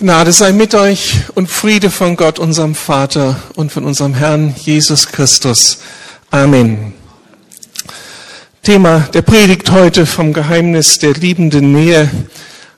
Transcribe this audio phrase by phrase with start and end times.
[0.00, 5.08] Gnade sei mit euch und Friede von Gott, unserem Vater und von unserem Herrn Jesus
[5.08, 5.78] Christus.
[6.30, 6.94] Amen.
[8.62, 12.08] Thema der Predigt heute vom Geheimnis der liebenden Nähe.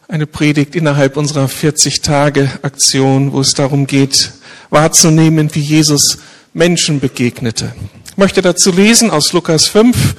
[0.08, 4.32] Eine Predigt innerhalb unserer 40 Tage Aktion, wo es darum geht,
[4.70, 6.16] wahrzunehmen, wie Jesus
[6.54, 7.74] Menschen begegnete.
[8.12, 10.14] Ich möchte dazu lesen aus Lukas 5,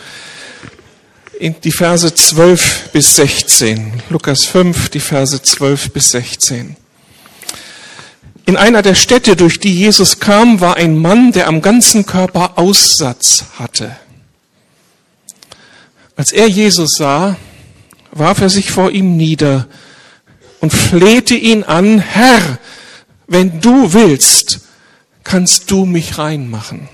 [1.39, 4.03] in die Verse 12 bis 16.
[4.11, 6.75] Lukas 5, die Verse 12 bis 16.
[8.45, 12.57] In einer der Städte, durch die Jesus kam, war ein Mann, der am ganzen Körper
[12.57, 13.95] Aussatz hatte.
[16.15, 17.37] Als er Jesus sah,
[18.11, 19.67] warf er sich vor ihm nieder
[20.59, 22.59] und flehte ihn an, Herr,
[23.27, 24.61] wenn du willst,
[25.23, 26.89] kannst du mich reinmachen.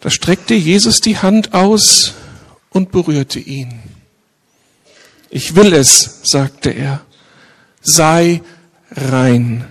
[0.00, 2.14] Da streckte Jesus die Hand aus
[2.70, 3.80] und berührte ihn.
[5.30, 7.04] Ich will es, sagte er,
[7.82, 8.42] sei
[8.90, 9.64] rein.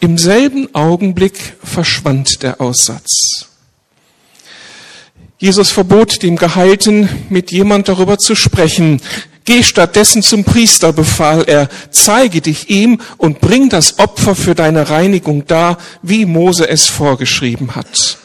[0.00, 3.46] Im selben Augenblick verschwand der Aussatz.
[5.38, 9.00] Jesus verbot dem Geheilten, mit jemand darüber zu sprechen.
[9.44, 14.90] Geh stattdessen zum Priester, befahl er, zeige dich ihm und bring das Opfer für deine
[14.90, 18.18] Reinigung dar, wie Mose es vorgeschrieben hat.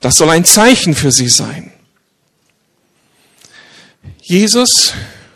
[0.00, 1.72] Das soll ein Zeichen für sie sein.
[4.22, 4.92] Jesus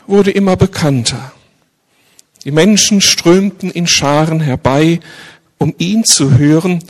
[0.07, 1.32] wurde immer bekannter.
[2.43, 4.99] Die Menschen strömten in Scharen herbei,
[5.57, 6.83] um ihn zu hören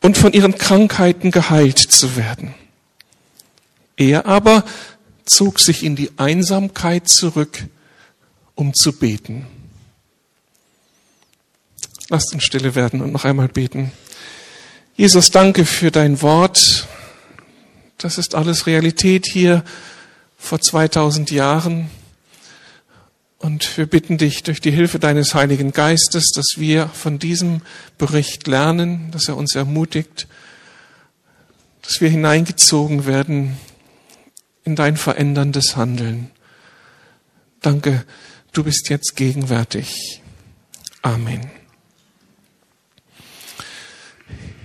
[0.00, 2.54] und von ihren Krankheiten geheilt zu werden.
[3.96, 4.64] Er aber
[5.24, 7.66] zog sich in die Einsamkeit zurück,
[8.54, 9.46] um zu beten.
[12.08, 13.92] Lasst uns stille werden und noch einmal beten.
[14.96, 16.88] Jesus, danke für dein Wort.
[17.98, 19.64] Das ist alles Realität hier
[20.36, 21.90] vor 2000 Jahren.
[23.40, 27.62] Und wir bitten dich durch die Hilfe deines Heiligen Geistes, dass wir von diesem
[27.96, 30.28] Bericht lernen, dass er uns ermutigt,
[31.80, 33.56] dass wir hineingezogen werden
[34.64, 36.30] in dein veränderndes Handeln.
[37.62, 38.04] Danke,
[38.52, 40.20] du bist jetzt gegenwärtig.
[41.00, 41.50] Amen.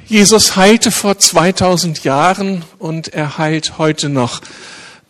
[0.05, 4.41] Jesus heilte vor 2000 Jahren und er heilt heute noch.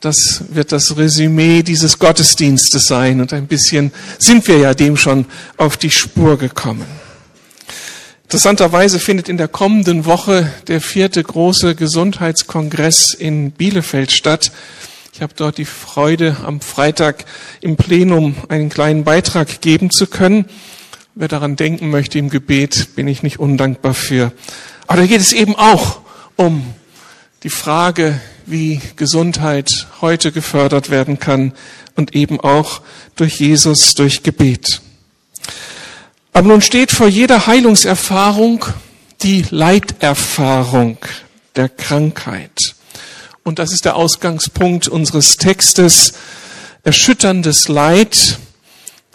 [0.05, 3.21] Das wird das Resümee dieses Gottesdienstes sein.
[3.21, 5.25] Und ein bisschen sind wir ja dem schon
[5.57, 6.85] auf die Spur gekommen.
[8.21, 14.51] Interessanterweise findet in der kommenden Woche der vierte große Gesundheitskongress in Bielefeld statt.
[15.11, 17.25] Ich habe dort die Freude, am Freitag
[17.61, 20.45] im Plenum einen kleinen Beitrag geben zu können.
[21.15, 24.31] Wer daran denken möchte im Gebet, bin ich nicht undankbar für.
[24.85, 26.01] Aber da geht es eben auch
[26.35, 26.75] um
[27.41, 31.53] die Frage, wie Gesundheit heute gefördert werden kann
[31.95, 32.81] und eben auch
[33.16, 34.81] durch Jesus, durch Gebet.
[36.33, 38.66] Aber nun steht vor jeder Heilungserfahrung
[39.22, 40.97] die Leiterfahrung
[41.56, 42.75] der Krankheit.
[43.44, 46.13] Und das ist der Ausgangspunkt unseres Textes.
[46.83, 48.39] Erschütterndes Leid.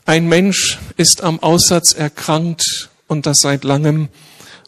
[0.06, 4.08] Ein Mensch ist am Aussatz erkrankt und das seit langem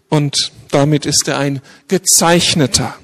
[0.09, 2.95] und damit ist er ein gezeichneter.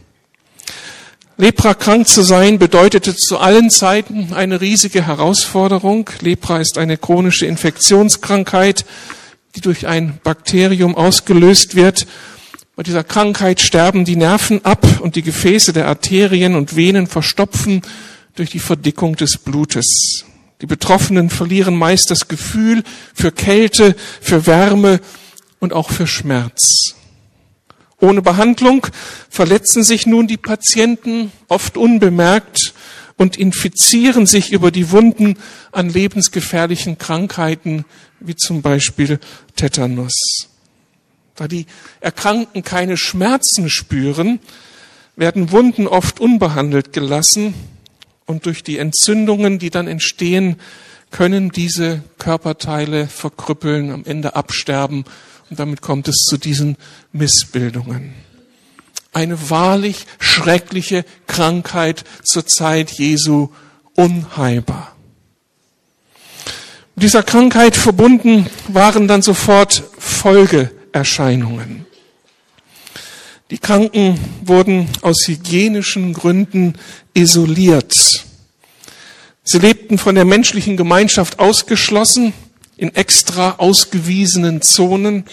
[1.41, 6.10] Lepra krank zu sein bedeutete zu allen Zeiten eine riesige Herausforderung.
[6.21, 8.84] Lepra ist eine chronische Infektionskrankheit,
[9.54, 12.09] die durch ein Bakterium ausgelöst wird.
[12.75, 17.82] Bei dieser Krankheit sterben die Nerven ab und die Gefäße der Arterien und Venen verstopfen
[18.34, 20.25] durch die Verdickung des Blutes.
[20.60, 22.82] Die Betroffenen verlieren meist das Gefühl
[23.15, 24.99] für Kälte, für Wärme
[25.60, 26.97] und auch für Schmerz.
[28.00, 28.86] Ohne Behandlung
[29.28, 32.72] verletzen sich nun die Patienten oft unbemerkt
[33.16, 35.36] und infizieren sich über die Wunden
[35.72, 37.84] an lebensgefährlichen Krankheiten
[38.20, 39.19] wie zum Beispiel
[39.56, 40.48] Tetanus.
[41.34, 41.66] Da die
[42.00, 44.38] Erkrankten keine Schmerzen spüren,
[45.16, 47.54] werden Wunden oft unbehandelt gelassen
[48.26, 50.56] und durch die Entzündungen, die dann entstehen,
[51.11, 55.05] können diese Körperteile verkrüppeln, am Ende absterben
[55.50, 56.76] und damit kommt es zu diesen
[57.12, 58.14] Missbildungen.
[59.12, 63.48] Eine wahrlich schreckliche Krankheit zur Zeit Jesu
[63.94, 64.94] unheilbar.
[66.94, 71.86] Mit dieser Krankheit verbunden waren dann sofort Folgeerscheinungen.
[73.50, 76.74] Die Kranken wurden aus hygienischen Gründen
[77.14, 78.24] isoliert.
[79.42, 82.34] Sie lebten von der menschlichen Gemeinschaft ausgeschlossen
[82.78, 85.25] in extra ausgewiesenen Zonen.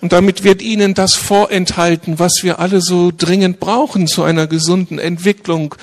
[0.00, 4.98] Und damit wird ihnen das vorenthalten, was wir alle so dringend brauchen zu einer gesunden
[4.98, 5.74] Entwicklung,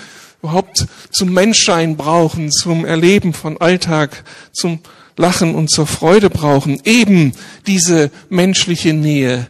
[0.41, 4.23] überhaupt zum Menschsein brauchen, zum Erleben von Alltag,
[4.53, 4.79] zum
[5.17, 6.81] Lachen und zur Freude brauchen.
[6.85, 7.33] Eben
[7.67, 9.47] diese menschliche Nähe,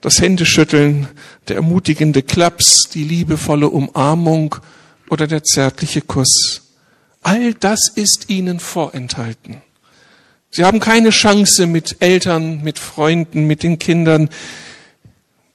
[0.00, 1.08] das Händeschütteln,
[1.48, 4.56] der ermutigende Klaps, die liebevolle Umarmung
[5.08, 6.62] oder der zärtliche Kuss.
[7.22, 9.62] All das ist ihnen vorenthalten.
[10.54, 14.28] Sie haben keine Chance, mit Eltern, mit Freunden, mit den Kindern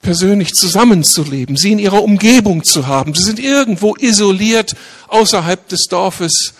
[0.01, 3.13] persönlich zusammenzuleben, sie in ihrer Umgebung zu haben.
[3.13, 4.75] Sie sind irgendwo isoliert
[5.07, 6.55] außerhalb des Dorfes,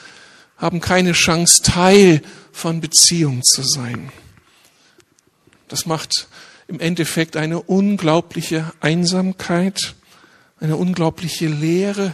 [0.56, 4.12] haben keine Chance, Teil von Beziehung zu sein.
[5.68, 6.28] Das macht
[6.68, 9.96] im Endeffekt eine unglaubliche Einsamkeit,
[10.60, 12.14] eine unglaubliche Leere,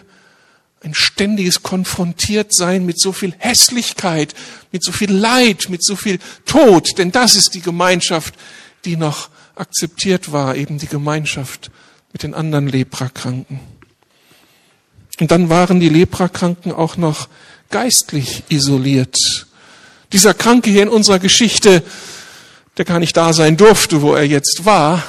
[0.83, 4.35] ein ständiges Konfrontiertsein mit so viel Hässlichkeit,
[4.71, 8.35] mit so viel Leid, mit so viel Tod, denn das ist die Gemeinschaft,
[8.85, 11.71] die noch akzeptiert war, eben die Gemeinschaft
[12.12, 13.59] mit den anderen Leprakranken.
[15.19, 17.29] Und dann waren die Leprakranken auch noch
[17.69, 19.18] geistlich isoliert.
[20.12, 21.81] Dieser Kranke hier in unserer Geschichte,
[22.77, 25.03] der gar nicht da sein durfte, wo er jetzt war,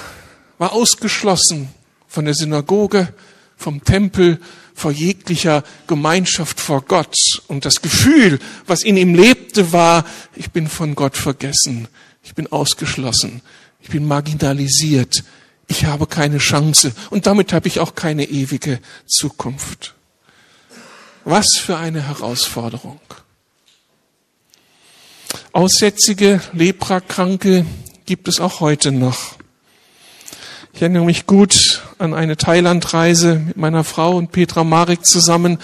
[0.59, 1.69] war ausgeschlossen
[2.07, 3.13] von der Synagoge,
[3.57, 4.41] vom Tempel,
[4.75, 7.17] vor jeglicher Gemeinschaft vor Gott.
[7.47, 10.05] Und das Gefühl, was in ihm lebte, war,
[10.35, 11.89] ich bin von Gott vergessen,
[12.23, 13.41] ich bin ausgeschlossen,
[13.81, 15.25] ich bin marginalisiert,
[15.69, 19.95] ich habe keine Chance und damit habe ich auch keine ewige Zukunft.
[21.25, 23.01] Was für eine Herausforderung.
[25.53, 27.65] Aussätzige, Leprakranke
[28.05, 29.37] gibt es auch heute noch.
[30.77, 35.59] Ich erinnere mich gut an eine Thailandreise mit meiner Frau und Petra Marek zusammen,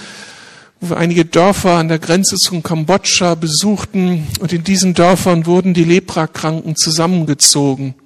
[0.81, 5.75] wo wir einige Dörfer an der Grenze zum Kambodscha besuchten und in diesen Dörfern wurden
[5.75, 7.97] die Leprakranken zusammengezogen.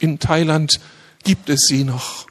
[0.00, 0.80] In Thailand
[1.22, 2.26] gibt es sie noch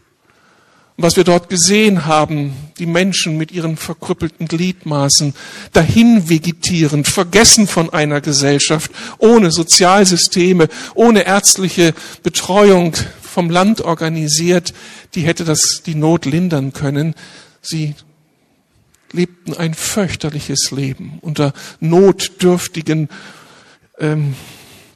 [0.99, 5.35] was wir dort gesehen haben, die Menschen mit ihren verkrüppelten Gliedmaßen,
[5.71, 11.93] dahin vegetierend, vergessen von einer Gesellschaft, ohne Sozialsysteme, ohne ärztliche
[12.23, 12.93] Betreuung
[13.37, 14.73] vom Land organisiert,
[15.13, 17.13] die hätte das die Not lindern können.
[17.61, 17.93] Sie
[19.11, 23.09] lebten ein fürchterliches Leben unter notdürftigen
[23.99, 24.33] ähm,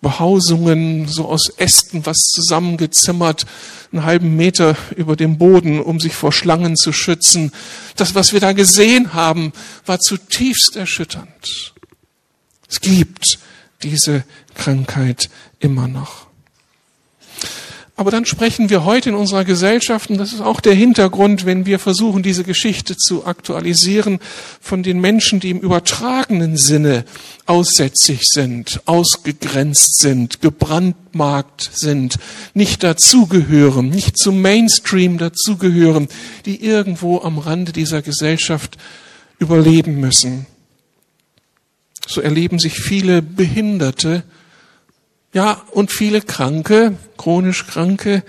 [0.01, 3.45] Behausungen, so aus Ästen was zusammengezimmert,
[3.91, 7.51] einen halben Meter über dem Boden, um sich vor Schlangen zu schützen.
[7.95, 9.53] Das, was wir da gesehen haben,
[9.85, 11.75] war zutiefst erschütternd.
[12.67, 13.37] Es gibt
[13.83, 14.23] diese
[14.55, 15.29] Krankheit
[15.59, 16.31] immer noch.
[18.01, 21.67] Aber dann sprechen wir heute in unserer Gesellschaft, und das ist auch der Hintergrund, wenn
[21.67, 24.17] wir versuchen, diese Geschichte zu aktualisieren,
[24.59, 27.05] von den Menschen, die im übertragenen Sinne
[27.45, 32.17] aussätzig sind, ausgegrenzt sind, gebrandmarkt sind,
[32.55, 36.07] nicht dazugehören, nicht zum Mainstream dazugehören,
[36.47, 38.79] die irgendwo am Rande dieser Gesellschaft
[39.37, 40.47] überleben müssen.
[42.07, 44.23] So erleben sich viele Behinderte,
[45.33, 48.23] ja, und viele Kranke, chronisch Kranke,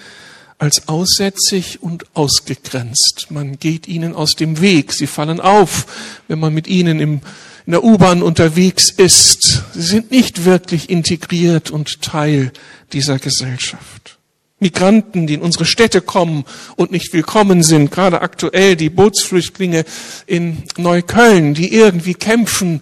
[0.59, 3.27] als aussätzig und ausgegrenzt.
[3.31, 4.93] Man geht ihnen aus dem Weg.
[4.93, 5.87] Sie fallen auf,
[6.29, 7.21] wenn man mit ihnen im,
[7.67, 9.65] in der U-Bahn unterwegs ist.
[9.75, 12.53] Sie sind nicht wirklich integriert und Teil
[12.93, 14.19] dieser Gesellschaft.
[14.61, 16.45] Migranten, die in unsere Städte kommen
[16.77, 19.85] und nicht willkommen sind, gerade aktuell die Bootsflüchtlinge
[20.27, 22.81] in Neukölln, die irgendwie kämpfen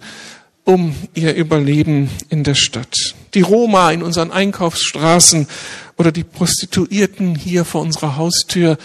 [0.63, 3.15] um ihr Überleben in der Stadt.
[3.33, 5.47] Die Roma in unseren Einkaufsstraßen
[5.97, 8.77] oder die Prostituierten hier vor unserer Haustür.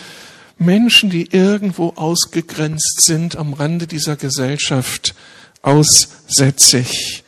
[0.58, 5.14] Menschen, die irgendwo ausgegrenzt sind am Rande dieser Gesellschaft,
[5.62, 7.24] aussätzig,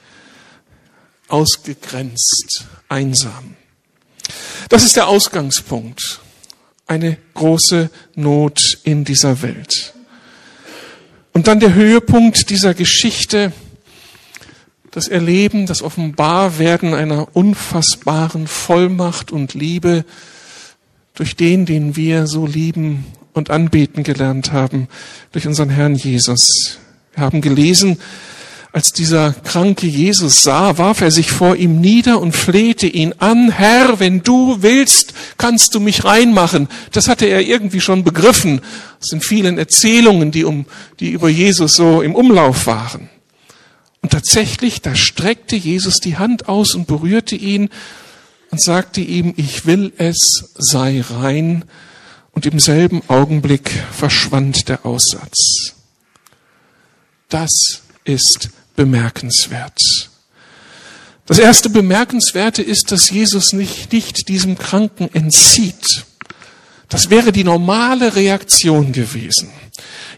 [1.28, 3.56] ausgegrenzt, einsam.
[4.68, 6.20] Das ist der Ausgangspunkt.
[6.86, 9.92] Eine große Not in dieser Welt.
[11.32, 13.52] Und dann der Höhepunkt dieser Geschichte,
[14.90, 20.04] das Erleben, das Offenbarwerden einer unfassbaren Vollmacht und Liebe
[21.14, 24.88] durch den, den wir so lieben und anbeten gelernt haben,
[25.32, 26.78] durch unseren Herrn Jesus.
[27.14, 27.98] Wir haben gelesen,
[28.72, 33.50] als dieser kranke Jesus sah, warf er sich vor ihm nieder und flehte ihn an,
[33.50, 36.68] Herr, wenn du willst, kannst du mich reinmachen.
[36.92, 38.60] Das hatte er irgendwie schon begriffen
[39.00, 40.66] aus den vielen Erzählungen, die, um,
[41.00, 43.08] die über Jesus so im Umlauf waren.
[44.18, 47.68] Tatsächlich, da streckte Jesus die Hand aus und berührte ihn
[48.50, 51.64] und sagte ihm, ich will es, sei rein.
[52.32, 55.74] Und im selben Augenblick verschwand der Aussatz.
[57.28, 59.80] Das ist bemerkenswert.
[61.26, 66.06] Das erste Bemerkenswerte ist, dass Jesus nicht, nicht diesem Kranken entzieht.
[66.88, 69.50] Das wäre die normale Reaktion gewesen.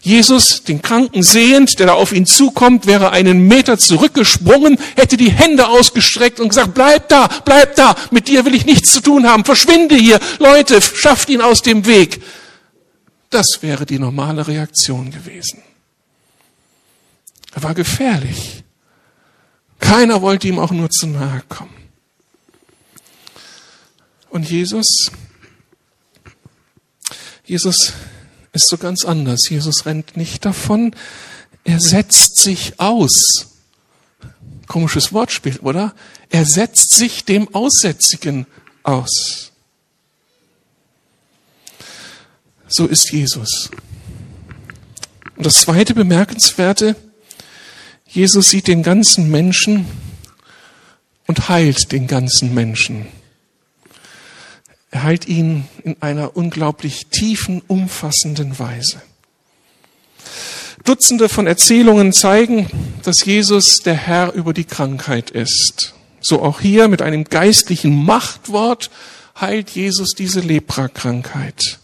[0.03, 5.29] Jesus, den Kranken sehend, der da auf ihn zukommt, wäre einen Meter zurückgesprungen, hätte die
[5.29, 9.27] Hände ausgestreckt und gesagt, bleib da, bleib da, mit dir will ich nichts zu tun
[9.27, 12.21] haben, verschwinde hier, Leute, schafft ihn aus dem Weg.
[13.29, 15.61] Das wäre die normale Reaktion gewesen.
[17.53, 18.63] Er war gefährlich.
[19.79, 21.75] Keiner wollte ihm auch nur zu nahe kommen.
[24.31, 25.11] Und Jesus,
[27.45, 27.93] Jesus
[28.53, 29.49] ist so ganz anders.
[29.49, 30.95] Jesus rennt nicht davon,
[31.63, 33.47] er setzt sich aus.
[34.67, 35.93] Komisches Wortspiel, oder?
[36.29, 38.47] Er setzt sich dem Aussätzigen
[38.83, 39.51] aus.
[42.67, 43.69] So ist Jesus.
[45.35, 46.95] Und das zweite Bemerkenswerte,
[48.07, 49.85] Jesus sieht den ganzen Menschen
[51.27, 53.07] und heilt den ganzen Menschen.
[54.91, 59.01] Er heilt ihn in einer unglaublich tiefen, umfassenden Weise.
[60.83, 62.67] Dutzende von Erzählungen zeigen,
[63.03, 65.93] dass Jesus der Herr über die Krankheit ist.
[66.19, 68.91] So auch hier mit einem geistlichen Machtwort
[69.39, 71.79] heilt Jesus diese Lepra-Krankheit.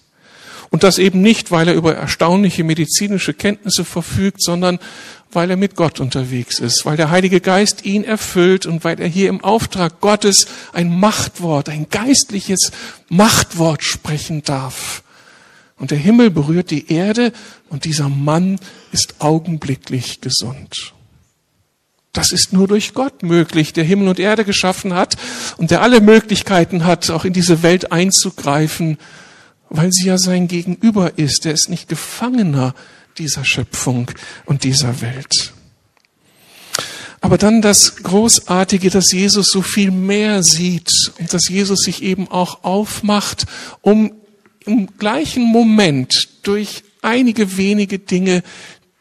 [0.70, 4.80] Und das eben nicht, weil er über erstaunliche medizinische Kenntnisse verfügt, sondern
[5.32, 9.08] weil er mit Gott unterwegs ist, weil der Heilige Geist ihn erfüllt und weil er
[9.08, 12.72] hier im Auftrag Gottes ein Machtwort, ein geistliches
[13.10, 15.04] Machtwort sprechen darf.
[15.78, 17.34] Und der Himmel berührt die Erde
[17.70, 18.60] und dieser Mann
[18.92, 20.94] ist augenblicklich gesund.
[22.14, 25.18] Das ist nur durch Gott möglich, der Himmel und Erde geschaffen hat
[25.58, 28.98] und der alle Möglichkeiten hat, auch in diese Welt einzugreifen,
[29.70, 31.46] weil sie ja sein Gegenüber ist.
[31.46, 32.74] Er ist nicht Gefangener
[33.18, 34.12] dieser Schöpfung
[34.46, 35.54] und dieser Welt.
[37.20, 42.28] Aber dann das Großartige, dass Jesus so viel mehr sieht und dass Jesus sich eben
[42.30, 43.46] auch aufmacht,
[43.82, 44.14] um
[44.66, 48.44] im gleichen Moment durch einige wenige Dinge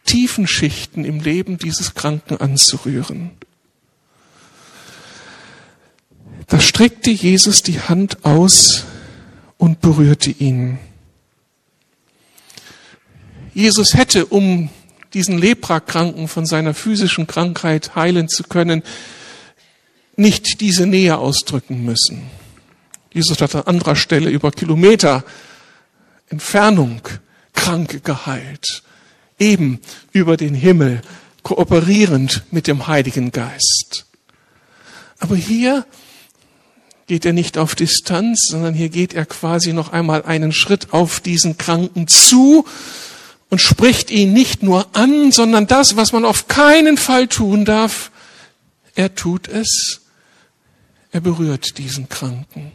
[0.04, 3.32] tiefen Schichten im Leben dieses Kranken anzurühren.
[6.46, 8.84] Da streckte Jesus die Hand aus
[9.58, 10.78] und berührte ihn.
[13.56, 14.68] Jesus hätte, um
[15.14, 18.82] diesen Leprakranken von seiner physischen Krankheit heilen zu können,
[20.14, 22.24] nicht diese Nähe ausdrücken müssen.
[23.14, 25.24] Jesus hat an anderer Stelle über Kilometer
[26.28, 27.00] Entfernung
[27.54, 28.82] Kranke geheilt.
[29.38, 29.80] Eben
[30.12, 31.00] über den Himmel,
[31.42, 34.04] kooperierend mit dem Heiligen Geist.
[35.18, 35.86] Aber hier
[37.06, 41.20] geht er nicht auf Distanz, sondern hier geht er quasi noch einmal einen Schritt auf
[41.20, 42.66] diesen Kranken zu
[43.50, 48.10] und spricht ihn nicht nur an, sondern das, was man auf keinen Fall tun darf,
[48.94, 50.00] er tut es,
[51.12, 52.72] er berührt diesen Kranken.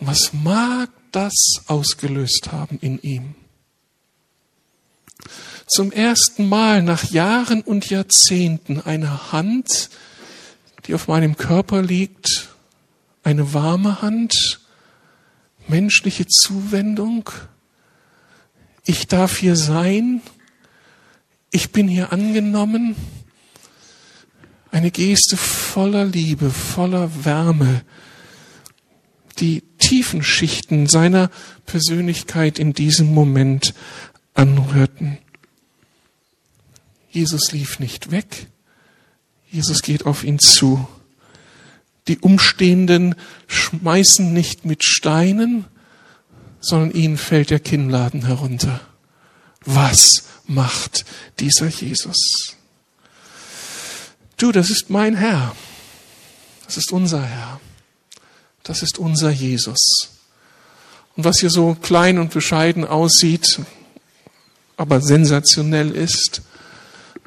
[0.00, 3.34] Was mag das ausgelöst haben in ihm?
[5.66, 9.90] Zum ersten Mal nach Jahren und Jahrzehnten eine Hand,
[10.86, 12.48] die auf meinem Körper liegt,
[13.24, 14.60] eine warme Hand,
[15.66, 17.28] menschliche Zuwendung,
[18.86, 20.22] ich darf hier sein,
[21.50, 22.96] ich bin hier angenommen.
[24.70, 27.82] Eine Geste voller Liebe, voller Wärme,
[29.38, 31.30] die tiefen Schichten seiner
[31.66, 33.74] Persönlichkeit in diesem Moment
[34.34, 35.18] anrührten.
[37.10, 38.46] Jesus lief nicht weg,
[39.50, 40.86] Jesus geht auf ihn zu.
[42.08, 43.14] Die Umstehenden
[43.46, 45.64] schmeißen nicht mit Steinen,
[46.60, 48.80] sondern ihnen fällt der Kinnladen herunter.
[49.64, 51.04] Was macht
[51.38, 52.54] dieser Jesus?
[54.36, 55.54] Du, das ist mein Herr.
[56.66, 57.60] Das ist unser Herr.
[58.62, 60.10] Das ist unser Jesus.
[61.16, 63.60] Und was hier so klein und bescheiden aussieht,
[64.76, 66.42] aber sensationell ist,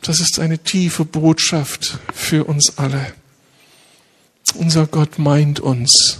[0.02, 3.14] das ist eine tiefe Botschaft für uns alle.
[4.56, 6.20] Unser Gott meint uns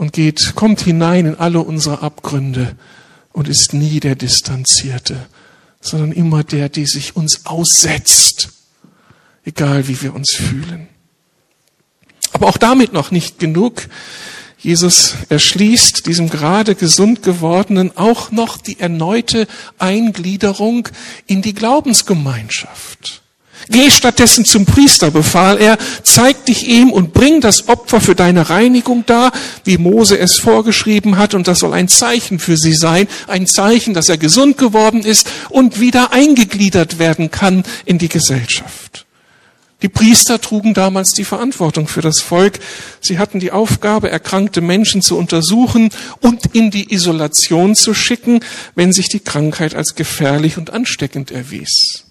[0.00, 2.74] und geht, kommt hinein in alle unsere Abgründe
[3.34, 5.26] und ist nie der Distanzierte,
[5.82, 8.48] sondern immer der, der sich uns aussetzt,
[9.44, 10.88] egal wie wir uns fühlen.
[12.32, 13.88] Aber auch damit noch nicht genug.
[14.56, 19.46] Jesus erschließt diesem gerade gesund gewordenen auch noch die erneute
[19.78, 20.88] Eingliederung
[21.26, 23.19] in die Glaubensgemeinschaft.
[23.70, 28.50] Geh stattdessen zum Priester, befahl er, zeig dich ihm und bring das Opfer für deine
[28.50, 29.30] Reinigung dar,
[29.62, 33.94] wie Mose es vorgeschrieben hat, und das soll ein Zeichen für sie sein, ein Zeichen,
[33.94, 39.06] dass er gesund geworden ist und wieder eingegliedert werden kann in die Gesellschaft.
[39.82, 42.58] Die Priester trugen damals die Verantwortung für das Volk.
[43.00, 48.40] Sie hatten die Aufgabe, erkrankte Menschen zu untersuchen und in die Isolation zu schicken,
[48.74, 52.04] wenn sich die Krankheit als gefährlich und ansteckend erwies.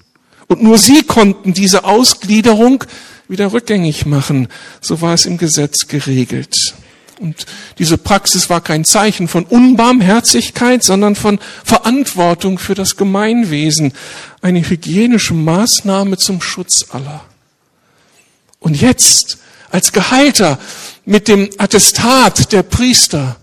[0.49, 2.83] Und nur sie konnten diese Ausgliederung
[3.27, 4.47] wieder rückgängig machen.
[4.81, 6.73] So war es im Gesetz geregelt.
[7.19, 7.45] Und
[7.77, 13.93] diese Praxis war kein Zeichen von Unbarmherzigkeit, sondern von Verantwortung für das Gemeinwesen.
[14.41, 17.23] Eine hygienische Maßnahme zum Schutz aller.
[18.59, 19.37] Und jetzt,
[19.69, 20.57] als Geheilter
[21.05, 23.37] mit dem Attestat der Priester,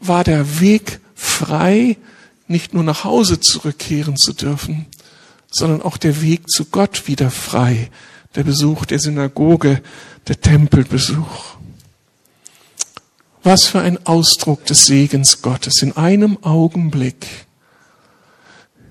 [0.00, 1.96] war der Weg frei,
[2.48, 4.86] nicht nur nach Hause zurückkehren zu dürfen,
[5.50, 7.90] sondern auch der Weg zu Gott wieder frei,
[8.34, 9.82] der Besuch der Synagoge,
[10.26, 11.56] der Tempelbesuch.
[13.42, 17.26] Was für ein Ausdruck des Segens Gottes in einem Augenblick.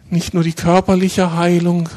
[0.10, 1.90] Nicht nur die körperliche Heilung,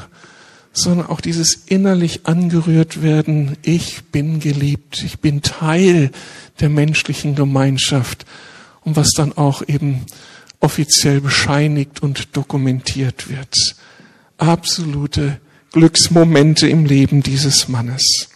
[0.73, 6.11] sondern auch dieses innerlich angerührt werden, ich bin geliebt, ich bin Teil
[6.59, 8.25] der menschlichen Gemeinschaft
[8.81, 10.05] und was dann auch eben
[10.59, 13.75] offiziell bescheinigt und dokumentiert wird.
[14.41, 15.39] Absolute
[15.71, 18.29] Glücksmomente im Leben dieses Mannes.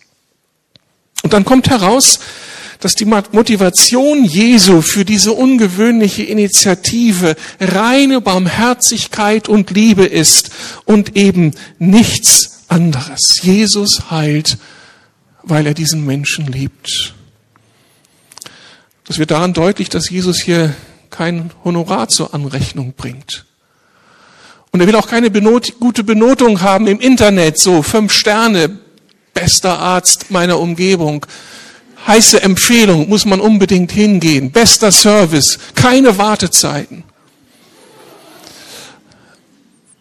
[1.23, 2.19] Und dann kommt heraus,
[2.79, 10.51] dass die Motivation Jesu für diese ungewöhnliche Initiative reine Barmherzigkeit und Liebe ist
[10.85, 13.41] und eben nichts anderes.
[13.41, 14.59] Jesus heilt,
[15.41, 17.15] weil er diesen Menschen liebt.
[19.05, 20.75] Das wird daran deutlich, dass Jesus hier
[21.09, 23.45] kein Honorar zur Anrechnung bringt.
[24.75, 28.77] Und er will auch keine Benot gute Benotung haben im Internet, so fünf Sterne,
[29.33, 31.25] bester Arzt meiner Umgebung,
[32.05, 34.51] heiße Empfehlung, muss man unbedingt hingehen.
[34.51, 37.05] Bester Service, keine Wartezeiten.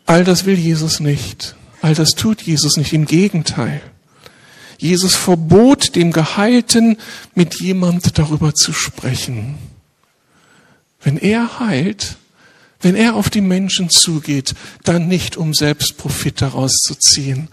[0.07, 1.55] All das will Jesus nicht.
[1.81, 2.93] All das tut Jesus nicht.
[2.93, 3.81] Im Gegenteil.
[4.79, 6.97] Jesus verbot dem Geheilten,
[7.37, 9.55] mit jemand darüber zu sprechen.
[11.01, 12.17] Wenn er heilt,
[12.85, 17.49] wenn er auf die Menschen zugeht, dann nicht um selbst Profit daraus zu ziehen,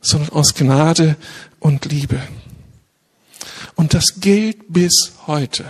[0.00, 1.16] sondern aus Gnade
[1.58, 2.20] und Liebe.
[3.74, 5.64] Und das gilt bis heute.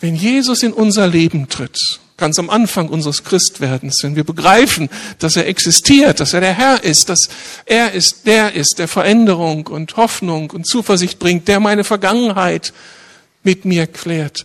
[0.00, 1.78] Wenn Jesus in unser Leben tritt,
[2.16, 4.88] ganz am Anfang unseres Christwerdens, wenn wir begreifen,
[5.20, 7.28] dass er existiert, dass er der Herr ist, dass
[7.64, 12.72] er ist, der ist, der Veränderung und Hoffnung und Zuversicht bringt, der meine Vergangenheit
[13.44, 14.44] mit mir klärt,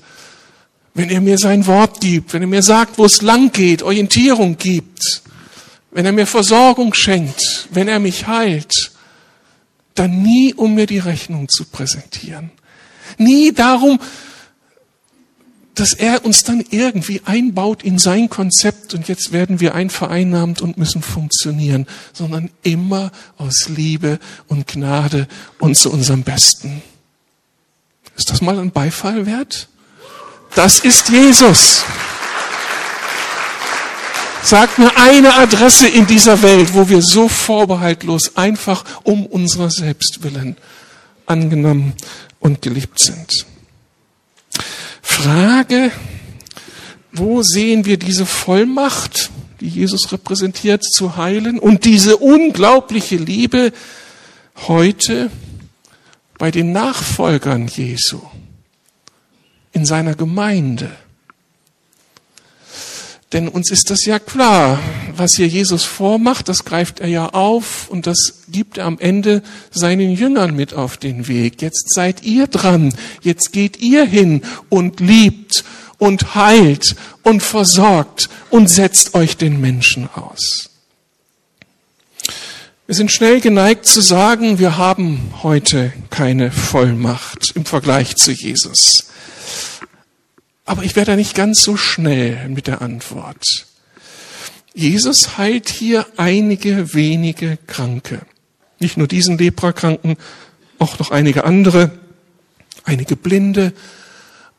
[0.93, 4.58] wenn er mir sein Wort gibt, wenn er mir sagt, wo es lang geht, Orientierung
[4.58, 5.23] gibt,
[5.91, 8.91] wenn er mir Versorgung schenkt, wenn er mich heilt,
[9.95, 12.51] dann nie, um mir die Rechnung zu präsentieren.
[13.17, 13.99] Nie darum,
[15.75, 20.77] dass er uns dann irgendwie einbaut in sein Konzept und jetzt werden wir einvereinnahmt und
[20.77, 25.27] müssen funktionieren, sondern immer aus Liebe und Gnade
[25.60, 26.84] und zu unserem Besten.
[28.15, 29.67] Ist das mal ein Beifall wert?
[30.55, 31.83] Das ist Jesus.
[34.43, 40.21] Sag mir eine Adresse in dieser Welt, wo wir so vorbehaltlos einfach um unserer selbst
[40.21, 40.57] willen
[41.25, 41.93] angenommen
[42.39, 43.45] und geliebt sind.
[45.01, 45.91] Frage,
[47.13, 53.71] wo sehen wir diese Vollmacht, die Jesus repräsentiert, zu heilen und diese unglaubliche Liebe
[54.67, 55.31] heute
[56.37, 58.21] bei den Nachfolgern Jesu
[59.73, 60.91] in seiner Gemeinde?
[63.33, 64.79] Denn uns ist das ja klar,
[65.15, 69.41] was hier Jesus vormacht, das greift er ja auf und das gibt er am Ende
[69.71, 71.62] seinen Jüngern mit auf den Weg.
[71.63, 75.63] Jetzt seid ihr dran, jetzt geht ihr hin und liebt
[75.97, 80.69] und heilt und versorgt und setzt euch den Menschen aus.
[82.86, 89.05] Wir sind schnell geneigt zu sagen, wir haben heute keine Vollmacht im Vergleich zu Jesus.
[90.65, 93.65] Aber ich werde nicht ganz so schnell mit der Antwort.
[94.73, 98.21] Jesus heilt hier einige wenige Kranke.
[98.80, 100.17] Nicht nur diesen Leprakranken,
[100.80, 101.91] auch noch einige andere,
[102.84, 103.73] einige Blinde.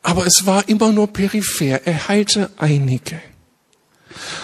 [0.03, 1.85] Aber es war immer nur peripher.
[1.85, 3.19] Er heilte einige.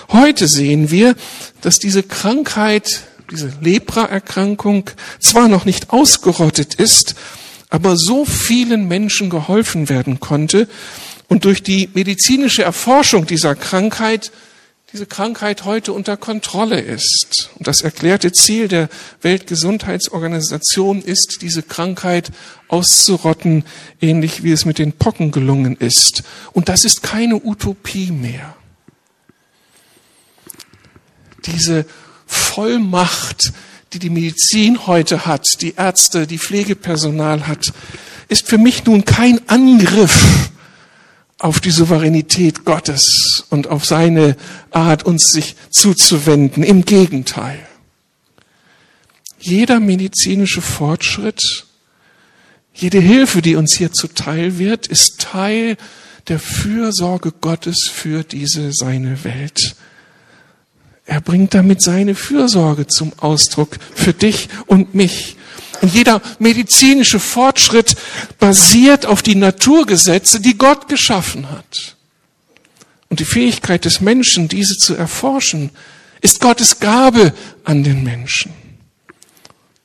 [0.10, 1.15] Heute sehen wir,
[1.62, 7.15] dass diese Krankheit, diese Lepraerkrankung zwar noch nicht ausgerottet ist,
[7.69, 10.67] aber so vielen Menschen geholfen werden konnte,
[11.31, 14.33] und durch die medizinische Erforschung dieser Krankheit
[14.91, 17.51] diese Krankheit heute unter Kontrolle ist.
[17.57, 18.89] Und das erklärte Ziel der
[19.21, 22.31] Weltgesundheitsorganisation ist, diese Krankheit
[22.67, 23.63] auszurotten,
[24.01, 26.23] ähnlich wie es mit den Pocken gelungen ist.
[26.51, 28.53] Und das ist keine Utopie mehr.
[31.45, 31.85] Diese
[32.27, 33.53] Vollmacht,
[33.93, 37.71] die die Medizin heute hat, die Ärzte, die Pflegepersonal hat,
[38.27, 40.50] ist für mich nun kein Angriff
[41.41, 44.38] auf die Souveränität Gottes und auf seine
[44.69, 46.62] Art, uns sich zuzuwenden.
[46.62, 47.60] Im Gegenteil.
[49.39, 51.65] Jeder medizinische Fortschritt,
[52.75, 55.77] jede Hilfe, die uns hier zuteil wird, ist Teil
[56.27, 59.75] der Fürsorge Gottes für diese seine Welt.
[61.06, 65.38] Er bringt damit seine Fürsorge zum Ausdruck für dich und mich.
[65.81, 67.95] Und jeder medizinische Fortschritt
[68.39, 71.97] basiert auf die Naturgesetze, die Gott geschaffen hat.
[73.09, 75.71] Und die Fähigkeit des Menschen, diese zu erforschen,
[76.21, 78.53] ist Gottes Gabe an den Menschen.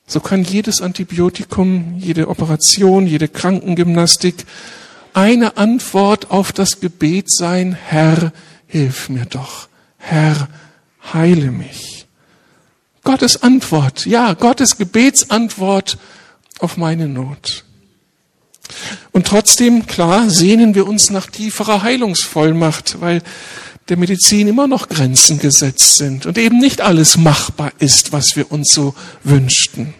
[0.06, 4.44] So kann jedes Antibiotikum, jede Operation, jede Krankengymnastik
[5.14, 8.32] eine Antwort auf das Gebet sein, Herr,
[8.66, 9.68] hilf mir doch.
[9.96, 10.48] Herr,
[11.14, 11.95] heile mich.
[13.06, 15.96] Gottes Antwort, ja, Gottes Gebetsantwort
[16.58, 17.64] auf meine Not.
[19.12, 23.22] Und trotzdem, klar, sehnen wir uns nach tieferer Heilungsvollmacht, weil
[23.88, 28.50] der Medizin immer noch Grenzen gesetzt sind und eben nicht alles machbar ist, was wir
[28.50, 28.92] uns so
[29.22, 29.94] wünschten.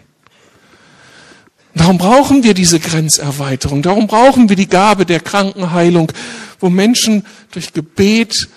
[1.75, 6.11] Darum brauchen wir diese Grenzerweiterung, darum brauchen wir die Gabe der Krankenheilung,
[6.59, 8.49] wo Menschen durch Gebet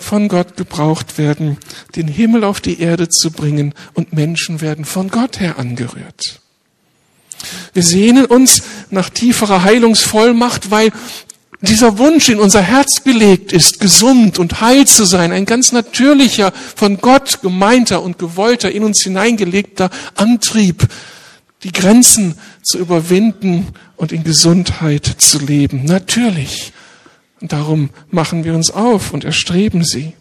[0.00, 1.58] von Gott gebraucht werden,
[1.96, 6.40] den Himmel auf die Erde zu bringen und Menschen werden von Gott her angerührt.
[7.72, 10.90] Wir sehnen uns nach tieferer Heilungsvollmacht, weil
[11.60, 16.52] dieser Wunsch in unser Herz gelegt ist, gesund und heil zu sein, ein ganz natürlicher,
[16.52, 20.86] von Gott gemeinter und gewollter, in uns hineingelegter Antrieb,
[21.62, 25.84] die Grenzen zu überwinden und in Gesundheit zu leben.
[25.84, 26.72] Natürlich.
[27.48, 30.14] Darum machen wir uns auf und erstreben sie.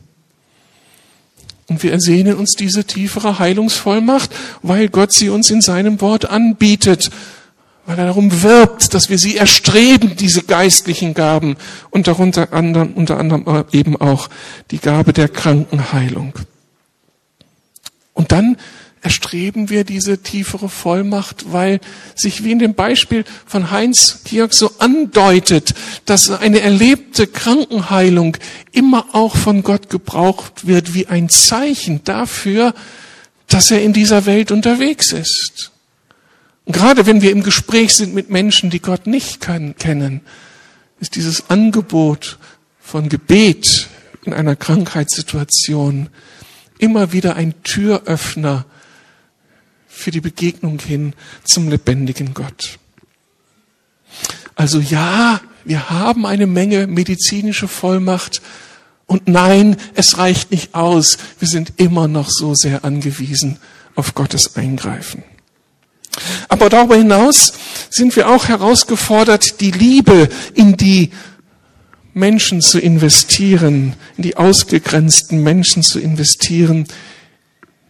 [1.67, 4.29] Und wir ersehnen uns diese tiefere Heilungsvollmacht,
[4.61, 7.09] weil Gott sie uns in seinem Wort anbietet,
[7.85, 11.55] weil er darum wirbt, dass wir sie erstreben, diese geistlichen Gaben,
[11.89, 14.29] und darunter anderem, unter anderem eben auch
[14.71, 16.33] die Gabe der Krankenheilung.
[18.13, 18.57] Und dann
[19.03, 21.81] erstreben wir diese tiefere Vollmacht, weil
[22.15, 25.73] sich wie in dem Beispiel von Heinz Kirk so andeutet,
[26.05, 28.37] dass eine erlebte Krankenheilung
[28.71, 32.73] immer auch von Gott gebraucht wird wie ein Zeichen dafür,
[33.47, 35.71] dass er in dieser Welt unterwegs ist.
[36.65, 40.21] Und gerade wenn wir im Gespräch sind mit Menschen, die Gott nicht kennen,
[41.01, 42.37] ist dieses Angebot
[42.79, 43.87] von Gebet
[44.23, 46.07] in einer Krankheitssituation
[46.79, 48.65] immer wieder ein Türöffner
[49.93, 52.79] für die Begegnung hin zum lebendigen Gott.
[54.55, 58.41] Also ja, wir haben eine Menge medizinische Vollmacht
[59.05, 61.17] und nein, es reicht nicht aus.
[61.39, 63.59] Wir sind immer noch so sehr angewiesen
[63.95, 65.23] auf Gottes Eingreifen.
[66.47, 67.53] Aber darüber hinaus
[67.89, 71.11] sind wir auch herausgefordert, die Liebe in die
[72.13, 76.87] Menschen zu investieren, in die ausgegrenzten Menschen zu investieren,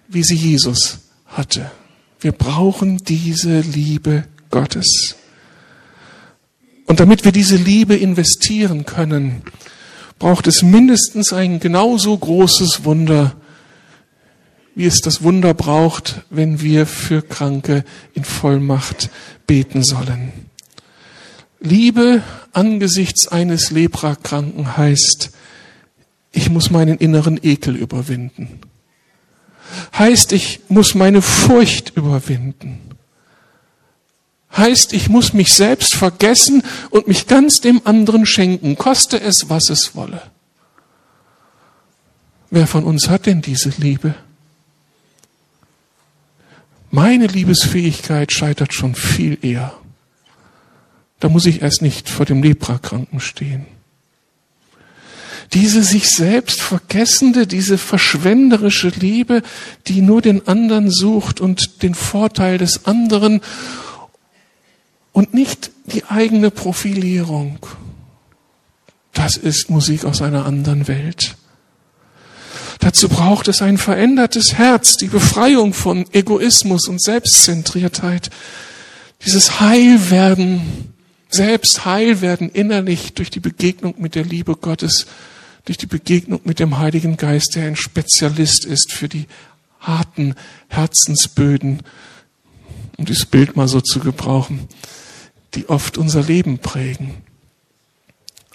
[0.07, 1.71] wie sie Jesus hatte.
[2.23, 5.17] Wir brauchen diese Liebe Gottes.
[6.85, 9.41] Und damit wir diese Liebe investieren können,
[10.19, 13.35] braucht es mindestens ein genauso großes Wunder,
[14.73, 17.83] wie es das Wunder braucht, wenn wir für Kranke
[18.13, 19.09] in Vollmacht
[19.45, 20.31] beten sollen.
[21.59, 25.31] Liebe angesichts eines Leprakranken heißt,
[26.31, 28.61] ich muss meinen inneren Ekel überwinden
[29.97, 32.79] heißt, ich muss meine Furcht überwinden.
[34.55, 39.69] Heißt, ich muss mich selbst vergessen und mich ganz dem anderen schenken, koste es, was
[39.69, 40.21] es wolle.
[42.51, 44.13] Wer von uns hat denn diese Liebe?
[46.91, 49.73] Meine Liebesfähigkeit scheitert schon viel eher.
[51.19, 53.65] Da muss ich erst nicht vor dem Leprakranken stehen
[55.53, 59.43] diese sich selbst vergessende, diese verschwenderische Liebe,
[59.87, 63.41] die nur den anderen sucht und den Vorteil des anderen
[65.11, 67.59] und nicht die eigene Profilierung.
[69.13, 71.35] Das ist Musik aus einer anderen Welt.
[72.79, 78.29] Dazu braucht es ein verändertes Herz, die Befreiung von Egoismus und Selbstzentriertheit,
[79.23, 80.93] dieses Heilwerden,
[81.29, 85.05] selbst Heilwerden innerlich durch die Begegnung mit der Liebe Gottes
[85.65, 89.27] durch die Begegnung mit dem Heiligen Geist, der ein Spezialist ist für die
[89.79, 90.35] harten
[90.67, 91.83] Herzensböden,
[92.97, 94.67] um dieses Bild mal so zu gebrauchen,
[95.53, 97.15] die oft unser Leben prägen.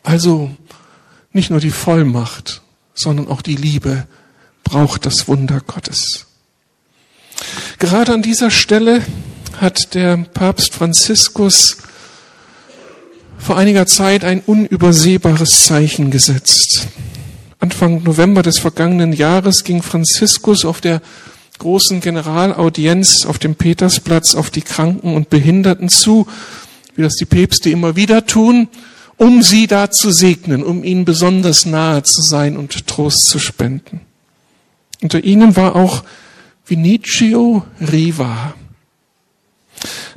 [0.03, 0.55] Also
[1.33, 2.63] nicht nur die Vollmacht,
[2.95, 4.07] sondern auch die Liebe
[4.65, 6.27] braucht das Wunder Gottes.
[7.79, 9.05] Gerade an dieser Stelle
[9.61, 11.79] hat der Papst Franziskus
[13.39, 16.89] vor einiger Zeit ein unübersehbares Zeichen gesetzt.
[17.61, 21.01] Anfang November des vergangenen Jahres ging Franziskus auf der
[21.59, 26.27] großen Generalaudienz auf dem Petersplatz auf die Kranken und Behinderten zu,
[26.95, 28.69] wie das die Päpste immer wieder tun,
[29.17, 34.01] um sie da zu segnen, um ihnen besonders nahe zu sein und Trost zu spenden.
[35.03, 36.05] Unter ihnen war auch
[36.65, 38.55] Vinicio Riva,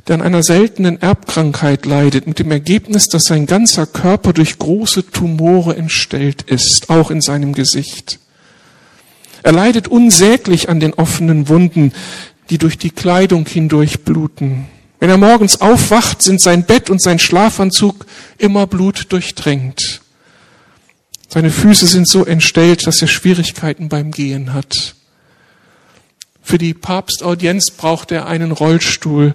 [0.06, 5.10] der an einer seltenen Erbkrankheit leidet, mit dem Ergebnis, dass sein ganzer Körper durch große
[5.10, 8.18] Tumore entstellt ist, auch in seinem Gesicht.
[9.42, 11.92] Er leidet unsäglich an den offenen Wunden,
[12.50, 14.66] die durch die Kleidung hindurch bluten.
[15.00, 18.06] Wenn er morgens aufwacht, sind sein Bett und sein Schlafanzug
[18.38, 20.00] immer blutdurchtränkt.
[21.28, 24.94] Seine Füße sind so entstellt, dass er Schwierigkeiten beim Gehen hat.
[26.42, 29.34] Für die Papstaudienz braucht er einen Rollstuhl,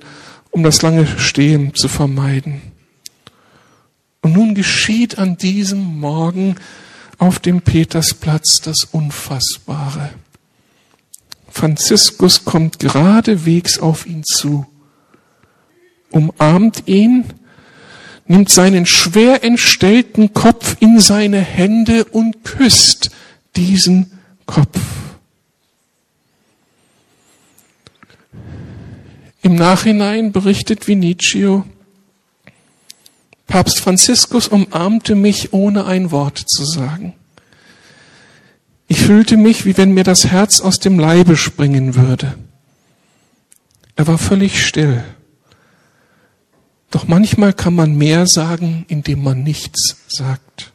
[0.51, 2.61] um das lange Stehen zu vermeiden.
[4.21, 6.57] Und nun geschieht an diesem Morgen
[7.17, 10.09] auf dem Petersplatz das Unfassbare.
[11.49, 14.67] Franziskus kommt geradewegs auf ihn zu,
[16.11, 17.25] umarmt ihn,
[18.27, 23.09] nimmt seinen schwer entstellten Kopf in seine Hände und küsst
[23.55, 24.11] diesen
[24.45, 24.96] Kopf.
[29.41, 31.65] Im Nachhinein berichtet Vinicio,
[33.47, 37.13] Papst Franziskus umarmte mich, ohne ein Wort zu sagen.
[38.89, 42.35] Ich fühlte mich, wie wenn mir das Herz aus dem Leibe springen würde.
[43.95, 45.03] Er war völlig still.
[46.91, 50.71] Doch manchmal kann man mehr sagen, indem man nichts sagt.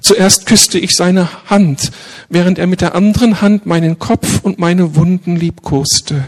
[0.00, 1.92] Zuerst küsste ich seine Hand,
[2.28, 6.26] während er mit der anderen Hand meinen Kopf und meine Wunden liebkoste.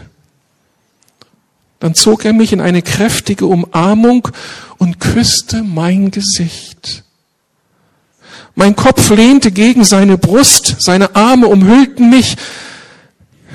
[1.85, 4.29] Dann zog er mich in eine kräftige Umarmung
[4.79, 7.03] und küsste mein Gesicht.
[8.55, 12.37] Mein Kopf lehnte gegen seine Brust, seine Arme umhüllten mich.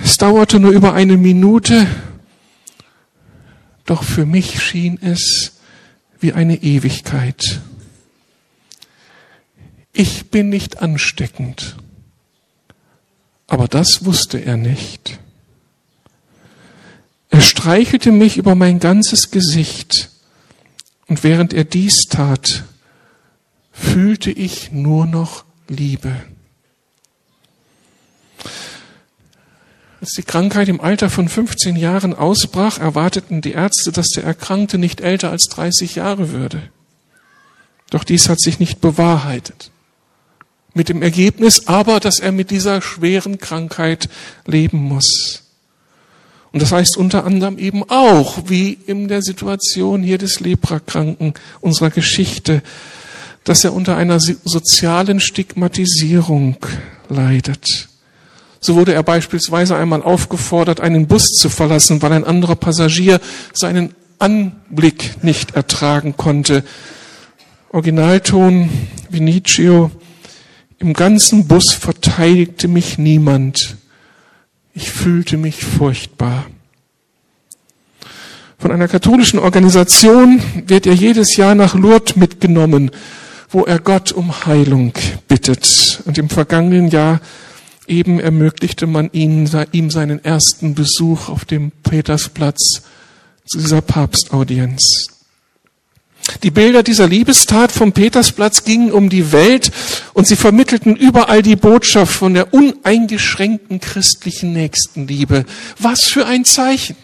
[0.04, 1.88] Es dauerte nur über eine Minute,
[3.84, 5.54] doch für mich schien es
[6.20, 7.58] wie eine Ewigkeit.
[9.92, 11.74] Ich bin nicht ansteckend,
[13.48, 15.18] aber das wusste er nicht.
[17.60, 20.08] Streichelte mich über mein ganzes Gesicht.
[21.08, 22.64] Und während er dies tat,
[23.70, 26.10] fühlte ich nur noch Liebe.
[30.00, 34.78] Als die Krankheit im Alter von 15 Jahren ausbrach, erwarteten die Ärzte, dass der Erkrankte
[34.78, 36.62] nicht älter als 30 Jahre würde.
[37.90, 39.70] Doch dies hat sich nicht bewahrheitet.
[40.72, 44.08] Mit dem Ergebnis aber, dass er mit dieser schweren Krankheit
[44.46, 45.49] leben muss.
[46.52, 51.90] Und das heißt unter anderem eben auch, wie in der Situation hier des Leprakranken unserer
[51.90, 52.62] Geschichte,
[53.44, 56.56] dass er unter einer sozialen Stigmatisierung
[57.08, 57.88] leidet.
[58.60, 63.20] So wurde er beispielsweise einmal aufgefordert, einen Bus zu verlassen, weil ein anderer Passagier
[63.54, 66.62] seinen Anblick nicht ertragen konnte.
[67.70, 68.68] Originalton
[69.08, 69.90] Vinicio,
[70.78, 73.76] im ganzen Bus verteidigte mich niemand.
[74.74, 76.46] Ich fühlte mich furchtbar.
[78.58, 82.90] Von einer katholischen Organisation wird er jedes Jahr nach Lourdes mitgenommen,
[83.48, 84.92] wo er Gott um Heilung
[85.28, 86.02] bittet.
[86.04, 87.20] Und im vergangenen Jahr
[87.86, 92.82] eben ermöglichte man ihm seinen ersten Besuch auf dem Petersplatz
[93.46, 95.19] zu dieser Papstaudienz.
[96.42, 99.70] Die Bilder dieser Liebestat vom Petersplatz gingen um die Welt
[100.14, 105.44] und sie vermittelten überall die Botschaft von der uneingeschränkten christlichen Nächstenliebe.
[105.78, 106.96] Was für ein Zeichen!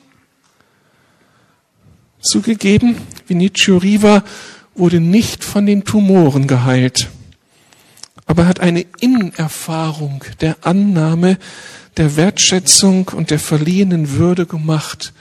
[2.21, 4.25] Zugegeben, Vinicio Riva
[4.75, 7.09] wurde nicht von den Tumoren geheilt,
[8.27, 11.39] aber er hat eine Innenerfahrung der Annahme,
[11.97, 15.12] der Wertschätzung und der verliehenen Würde gemacht,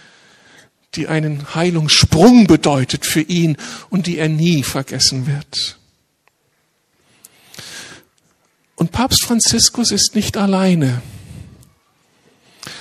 [0.96, 3.58] die einen Heilungssprung bedeutet für ihn
[3.90, 5.78] und die er nie vergessen wird.
[8.76, 11.02] Und Papst Franziskus ist nicht alleine.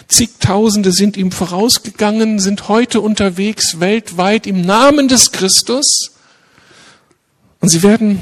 [0.09, 6.13] Zigtausende sind ihm vorausgegangen, sind heute unterwegs weltweit im Namen des Christus.
[7.61, 8.21] Und sie werden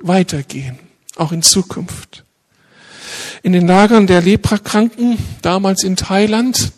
[0.00, 0.78] weitergehen,
[1.16, 2.24] auch in Zukunft.
[3.42, 6.72] In den Lagern der Leprakranken, damals in Thailand,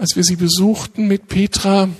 [0.00, 1.90] als wir sie besuchten mit Petra,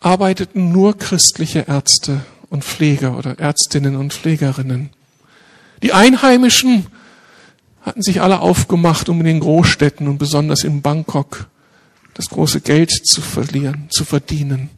[0.00, 4.88] arbeiteten nur christliche Ärzte und Pfleger oder Ärztinnen und Pflegerinnen.
[5.82, 6.86] Die Einheimischen
[7.82, 11.48] hatten sich alle aufgemacht, um in den Großstädten und besonders in Bangkok
[12.14, 14.70] das große Geld zu verlieren, zu verdienen.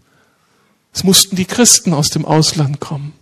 [0.92, 3.12] Es mussten die Christen aus dem Ausland kommen,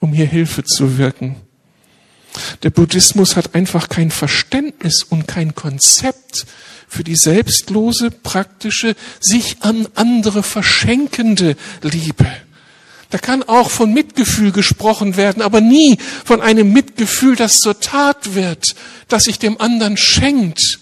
[0.00, 1.36] um hier Hilfe zu wirken.
[2.62, 6.46] Der Buddhismus hat einfach kein Verständnis und kein Konzept
[6.90, 12.26] für die selbstlose, praktische, sich an andere verschenkende Liebe.
[13.10, 18.34] Da kann auch von Mitgefühl gesprochen werden, aber nie von einem Mitgefühl, das zur Tat
[18.34, 18.74] wird,
[19.06, 20.80] das sich dem anderen schenkt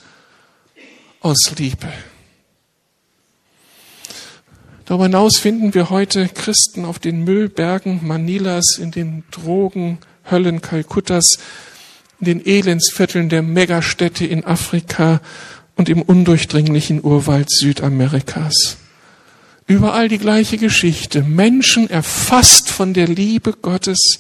[1.21, 1.92] aus Liebe.
[4.87, 11.38] Darüber hinaus finden wir heute Christen auf den Müllbergen Manilas, in den Drogenhöllen Kalkuttas,
[12.21, 15.21] in den Elendsvierteln der Megastädte in Afrika
[15.78, 18.78] und im undurchdringlichen Urwald Südamerikas.
[19.68, 21.22] Überall die gleiche Geschichte.
[21.22, 24.18] Menschen erfasst von der Liebe Gottes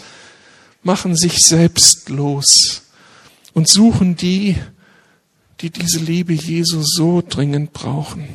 [0.84, 2.82] machen sich selbst los
[3.54, 4.56] und suchen die,
[5.60, 8.28] die diese Liebe Jesu so dringend brauchen.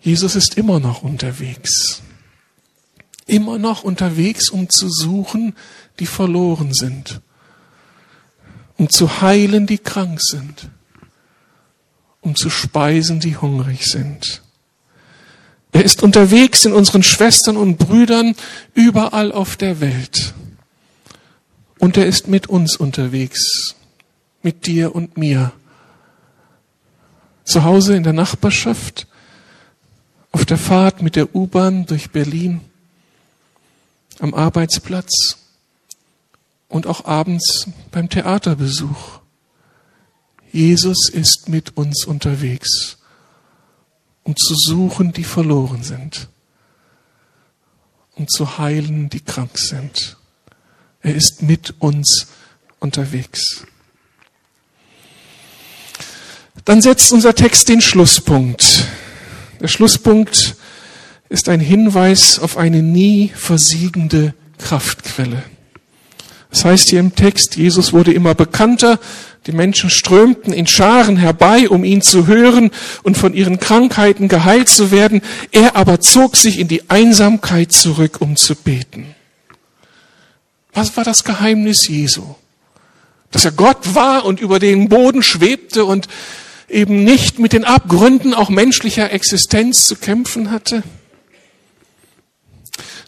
[0.00, 2.02] Jesus ist immer noch unterwegs.
[3.26, 5.54] Immer noch unterwegs, um zu suchen,
[6.00, 7.20] die verloren sind.
[8.76, 10.68] Um zu heilen, die krank sind.
[12.20, 14.42] Um zu speisen, die hungrig sind.
[15.72, 18.34] Er ist unterwegs in unseren Schwestern und Brüdern
[18.74, 20.34] überall auf der Welt.
[21.78, 23.74] Und er ist mit uns unterwegs,
[24.42, 25.52] mit dir und mir.
[27.44, 29.06] Zu Hause in der Nachbarschaft,
[30.32, 32.60] auf der Fahrt mit der U-Bahn durch Berlin,
[34.18, 35.38] am Arbeitsplatz
[36.68, 39.19] und auch abends beim Theaterbesuch.
[40.52, 42.98] Jesus ist mit uns unterwegs
[44.22, 46.28] um zu suchen, die verloren sind,
[48.14, 50.16] um zu heilen, die krank sind.
[51.02, 52.28] Er ist mit uns
[52.78, 53.64] unterwegs.
[56.64, 58.84] Dann setzt unser Text den Schlusspunkt.
[59.60, 60.56] Der Schlusspunkt
[61.28, 65.42] ist ein Hinweis auf eine nie versiegende Kraftquelle.
[66.50, 68.98] Das heißt hier im Text, Jesus wurde immer bekannter,
[69.46, 72.70] die Menschen strömten in Scharen herbei, um ihn zu hören
[73.02, 75.22] und von ihren Krankheiten geheilt zu werden.
[75.50, 79.14] Er aber zog sich in die Einsamkeit zurück, um zu beten.
[80.74, 82.34] Was war das Geheimnis Jesu?
[83.30, 86.06] Dass er Gott war und über den Boden schwebte und
[86.68, 90.82] eben nicht mit den Abgründen auch menschlicher Existenz zu kämpfen hatte?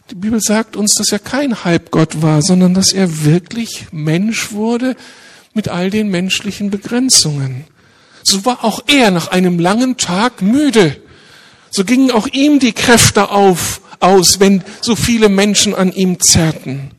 [0.09, 4.95] Die Bibel sagt uns, dass er kein Halbgott war, sondern dass er wirklich Mensch wurde
[5.53, 7.65] mit all den menschlichen Begrenzungen.
[8.23, 10.95] So war auch er nach einem langen Tag müde.
[11.69, 16.91] So gingen auch ihm die Kräfte auf, aus, wenn so viele Menschen an ihm zerrten.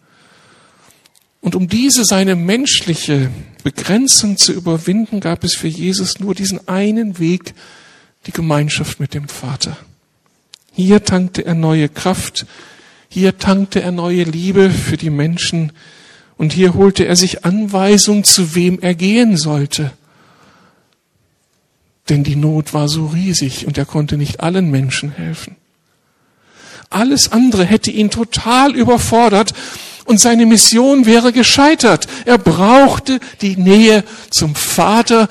[1.40, 3.30] Und um diese seine menschliche
[3.62, 7.54] Begrenzung zu überwinden, gab es für Jesus nur diesen einen Weg,
[8.26, 9.76] die Gemeinschaft mit dem Vater.
[10.72, 12.46] Hier tankte er neue Kraft,
[13.08, 15.72] hier tankte er neue Liebe für die Menschen
[16.44, 19.92] und hier holte er sich Anweisung, zu wem er gehen sollte.
[22.10, 25.56] Denn die Not war so riesig und er konnte nicht allen Menschen helfen.
[26.90, 29.54] Alles andere hätte ihn total überfordert
[30.04, 32.08] und seine Mission wäre gescheitert.
[32.26, 35.28] Er brauchte die Nähe zum Vater,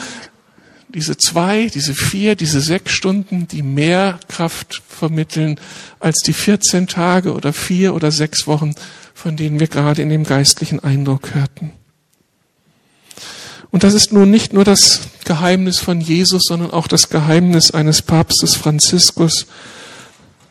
[0.94, 5.60] diese zwei, diese vier, diese sechs Stunden, die mehr Kraft vermitteln
[6.00, 8.76] als die 14 Tage oder vier oder sechs Wochen,
[9.14, 11.72] von denen wir gerade in dem geistlichen Eindruck hörten.
[13.72, 18.04] Und das ist nun nicht nur das Geheimnis von Jesus, sondern auch das Geheimnis eines
[18.04, 19.48] Papstes Franziskus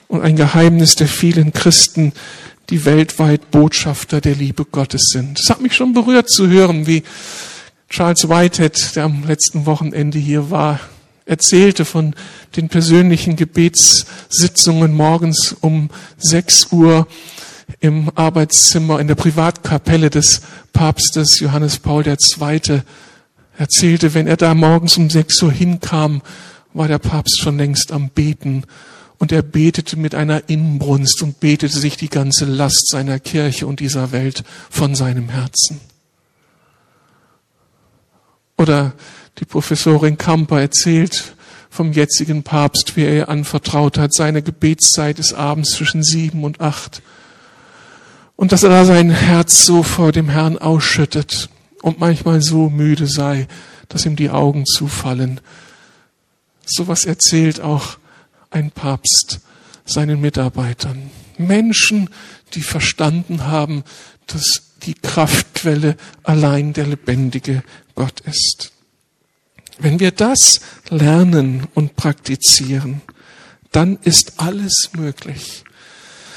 [0.09, 2.13] und ein Geheimnis der vielen Christen,
[2.69, 5.39] die weltweit Botschafter der Liebe Gottes sind.
[5.39, 7.05] Es hat mich schon berührt zu hören, wie
[7.93, 10.81] Charles Whitehead, der am letzten Wochenende hier war,
[11.27, 12.15] erzählte von
[12.57, 17.07] den persönlichen Gebetssitzungen morgens um 6 Uhr
[17.81, 20.41] im Arbeitszimmer in der Privatkapelle des
[20.73, 22.81] Papstes Johannes Paul II.
[23.59, 26.23] erzählte, wenn er da morgens um 6 Uhr hinkam,
[26.73, 28.65] war der Papst schon längst am Beten
[29.19, 33.81] und er betete mit einer Inbrunst und betete sich die ganze Last seiner Kirche und
[33.81, 35.92] dieser Welt von seinem Herzen.
[38.63, 38.93] Oder
[39.41, 41.35] die Professorin Kamper erzählt
[41.69, 46.61] vom jetzigen Papst, wie er ihr anvertraut hat, seine Gebetszeit ist abends zwischen sieben und
[46.61, 47.03] acht.
[48.37, 51.49] Und dass er da sein Herz so vor dem Herrn ausschüttet
[51.83, 53.49] und manchmal so müde sei,
[53.89, 55.41] dass ihm die Augen zufallen.
[56.65, 57.99] Sowas erzählt auch
[58.51, 59.41] ein Papst
[59.85, 61.11] seinen Mitarbeitern.
[61.37, 62.11] Menschen,
[62.55, 63.83] die verstanden haben,
[64.29, 67.63] dass die Kraftquelle allein der lebendige
[67.95, 68.73] Gott ist.
[69.79, 73.03] Wenn wir das lernen und praktizieren,
[73.73, 75.65] dann ist alles möglich.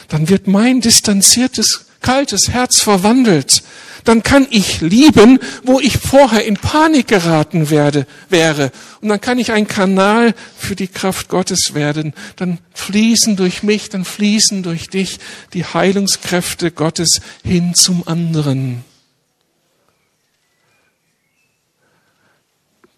[0.07, 3.63] Dann wird mein distanziertes, kaltes Herz verwandelt.
[4.03, 8.71] Dann kann ich lieben, wo ich vorher in Panik geraten werde, wäre.
[9.01, 12.13] Und dann kann ich ein Kanal für die Kraft Gottes werden.
[12.35, 15.19] Dann fließen durch mich, dann fließen durch dich
[15.53, 18.83] die Heilungskräfte Gottes hin zum anderen.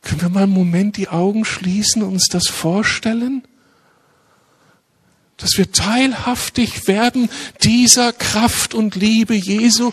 [0.07, 3.43] Können wir mal einen Moment die Augen schließen und uns das vorstellen?
[5.37, 7.29] dass wir teilhaftig werden
[7.61, 9.91] dieser Kraft und Liebe Jesu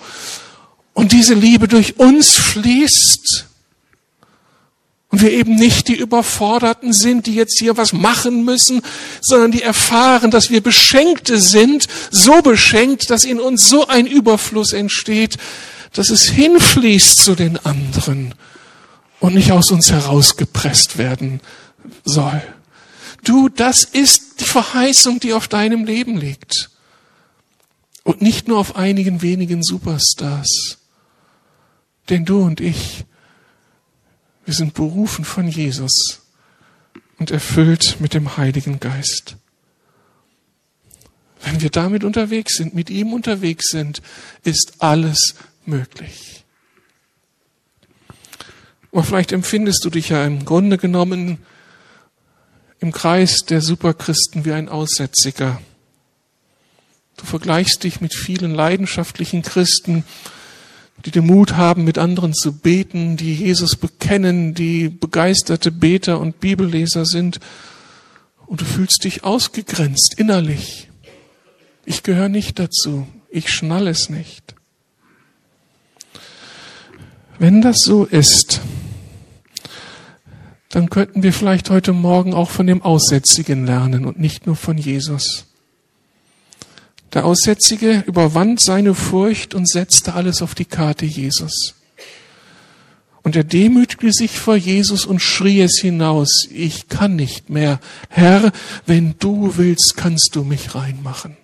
[0.94, 3.46] und diese Liebe durch uns fließt
[5.10, 8.82] und wir eben nicht die Überforderten sind, die jetzt hier was machen müssen,
[9.20, 14.72] sondern die erfahren, dass wir Beschenkte sind, so beschenkt, dass in uns so ein Überfluss
[14.72, 15.36] entsteht,
[15.92, 18.34] dass es hinfließt zu den anderen
[19.24, 21.40] und nicht aus uns herausgepresst werden
[22.04, 22.42] soll.
[23.22, 26.68] Du, das ist die Verheißung, die auf deinem Leben liegt.
[28.02, 30.76] Und nicht nur auf einigen wenigen Superstars.
[32.10, 33.06] Denn du und ich,
[34.44, 36.20] wir sind berufen von Jesus
[37.18, 39.36] und erfüllt mit dem Heiligen Geist.
[41.40, 44.02] Wenn wir damit unterwegs sind, mit ihm unterwegs sind,
[44.42, 46.43] ist alles möglich.
[48.94, 51.38] Aber vielleicht empfindest du dich ja im Grunde genommen
[52.78, 55.60] im Kreis der Superchristen wie ein Aussätziger.
[57.16, 60.04] Du vergleichst dich mit vielen leidenschaftlichen Christen,
[61.04, 66.38] die den Mut haben, mit anderen zu beten, die Jesus bekennen, die begeisterte Beter und
[66.38, 67.40] Bibelleser sind.
[68.46, 70.88] Und du fühlst dich ausgegrenzt innerlich.
[71.84, 73.08] Ich gehöre nicht dazu.
[73.28, 74.54] Ich schnall es nicht.
[77.40, 78.60] Wenn das so ist,
[80.74, 84.76] dann könnten wir vielleicht heute Morgen auch von dem Aussätzigen lernen und nicht nur von
[84.76, 85.46] Jesus.
[87.12, 91.76] Der Aussätzige überwand seine Furcht und setzte alles auf die Karte Jesus.
[93.22, 97.78] Und er demütigte sich vor Jesus und schrie es hinaus, ich kann nicht mehr.
[98.08, 98.50] Herr,
[98.84, 101.36] wenn du willst, kannst du mich reinmachen.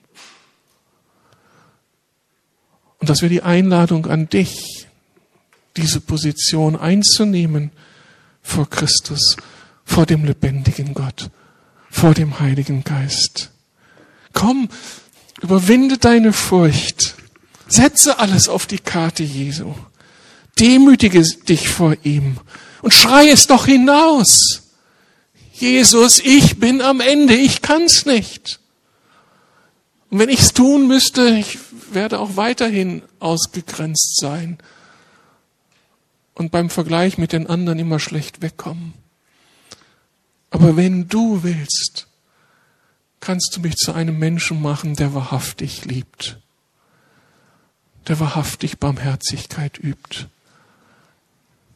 [2.99, 4.89] Und das wäre die Einladung an dich,
[5.77, 7.71] diese Position einzunehmen
[8.43, 9.37] vor Christus,
[9.85, 11.31] vor dem lebendigen Gott,
[11.91, 13.51] vor dem Heiligen Geist.
[14.33, 14.69] Komm,
[15.41, 17.15] überwinde deine Furcht.
[17.67, 19.75] Setze alles auf die Karte Jesu.
[20.59, 22.39] Demütige dich vor ihm
[22.83, 24.63] und schrei es doch hinaus.
[25.53, 28.61] Jesus, ich bin am Ende, ich kann's nicht.
[30.11, 31.59] Und wenn ich's tun müsste, ich
[31.93, 34.59] werde auch weiterhin ausgegrenzt sein
[36.35, 38.95] und beim Vergleich mit den anderen immer schlecht wegkommen.
[40.51, 42.09] Aber wenn du willst,
[43.21, 46.39] kannst du mich zu einem Menschen machen, der wahrhaftig liebt,
[48.09, 50.27] der wahrhaftig Barmherzigkeit übt,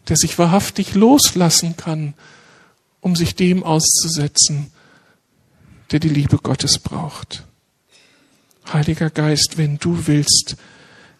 [0.08, 2.14] der sich wahrhaftig loslassen kann,
[3.00, 4.72] um sich dem auszusetzen,
[5.92, 7.44] der die Liebe Gottes braucht.
[8.72, 10.56] Heiliger Geist, wenn du willst,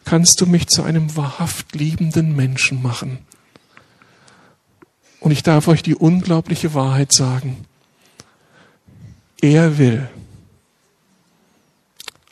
[0.04, 3.18] kannst du mich zu einem wahrhaft liebenden Menschen machen.
[5.20, 7.64] Und ich darf euch die unglaubliche Wahrheit sagen.
[9.40, 10.08] Er will.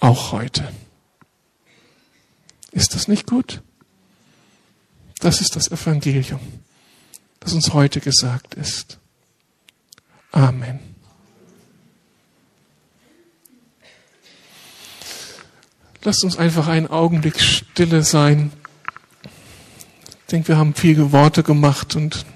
[0.00, 0.72] Auch heute.
[2.72, 3.62] Ist das nicht gut?
[5.20, 6.40] Das ist das Evangelium,
[7.38, 8.98] das uns heute gesagt ist.
[10.32, 10.91] Amen.
[16.04, 18.52] Lasst uns einfach einen Augenblick stille sein.
[19.22, 22.26] Ich denke, wir haben viele Worte gemacht und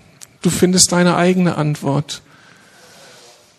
[0.43, 2.23] du findest deine eigene Antwort.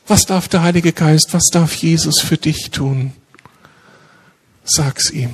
[0.07, 3.11] Was darf der Heilige Geist, was darf Jesus für dich tun?
[4.63, 5.33] Sag's ihm.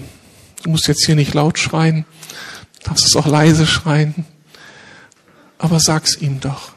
[0.64, 2.06] Du musst jetzt hier nicht laut schreien,
[2.84, 4.26] darfst es auch leise schreien,
[5.60, 6.73] aber sag's ihm doch.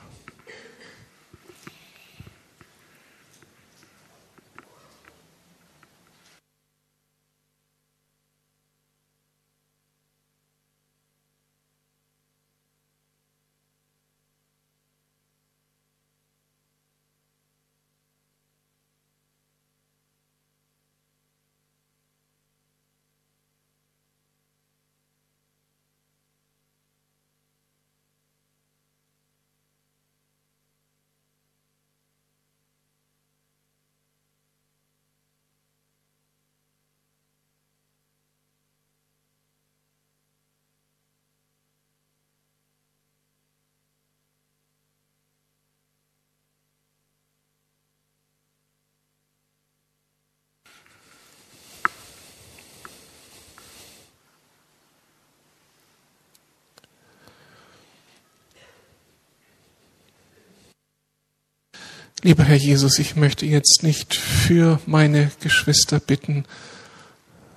[62.22, 66.46] Lieber Herr Jesus, ich möchte jetzt nicht für meine Geschwister bitten,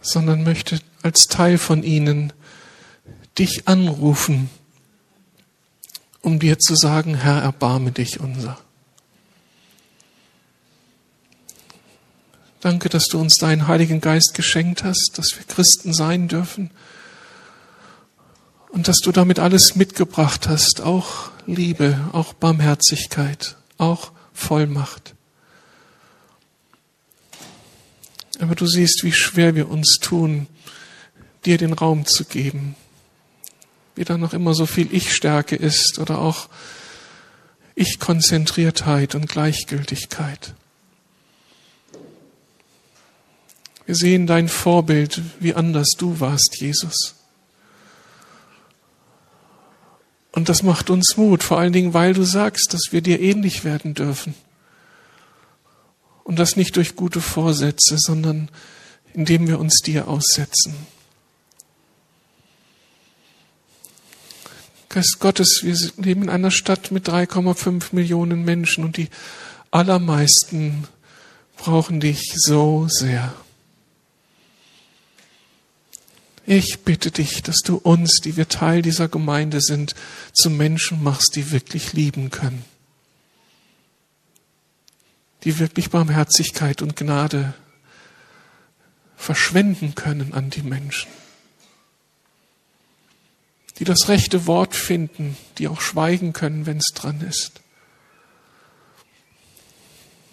[0.02, 2.34] sondern möchte als Teil von ihnen
[3.38, 4.50] dich anrufen,
[6.22, 8.60] um dir zu sagen, Herr, erbarme dich unser.
[12.60, 16.72] Danke, dass du uns deinen Heiligen Geist geschenkt hast, dass wir Christen sein dürfen
[18.70, 25.14] und dass du damit alles mitgebracht hast, auch Liebe, auch Barmherzigkeit, auch Vollmacht.
[28.40, 30.48] Aber du siehst, wie schwer wir uns tun,
[31.46, 32.76] dir den Raum zu geben.
[33.96, 36.48] Wie da noch immer so viel Ich-Stärke ist oder auch
[37.76, 40.54] Ich-Konzentriertheit und Gleichgültigkeit.
[43.86, 47.19] Wir sehen dein Vorbild, wie anders du warst, Jesus.
[50.40, 53.66] Und das macht uns Mut, vor allen Dingen, weil du sagst, dass wir dir ähnlich
[53.66, 54.36] werden dürfen.
[56.24, 58.48] Und das nicht durch gute Vorsätze, sondern
[59.14, 60.78] indem wir uns dir aussetzen.
[64.88, 69.10] Geist Gottes, wir leben in einer Stadt mit 3,5 Millionen Menschen und die
[69.72, 70.88] allermeisten
[71.58, 73.34] brauchen dich so sehr.
[76.52, 79.94] Ich bitte dich, dass du uns, die wir Teil dieser Gemeinde sind,
[80.34, 82.66] zu Menschen machst, die wirklich lieben können.
[85.44, 87.54] Die wirklich Barmherzigkeit und Gnade
[89.16, 91.12] verschwenden können an die Menschen.
[93.78, 97.62] Die das rechte Wort finden, die auch schweigen können, wenn es dran ist.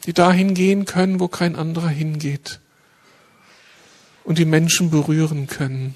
[0.06, 2.60] Die dahin gehen können, wo kein anderer hingeht.
[4.24, 5.94] Und die Menschen berühren können